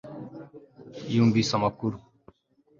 Yumvise 1.13 1.51
amakuru 1.57 1.97